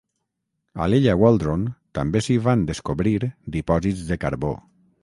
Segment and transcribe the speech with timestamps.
[0.85, 1.67] A l'illa Waldron
[1.99, 3.17] també s'hi van descobrir
[3.59, 4.57] dipòsits de carbó.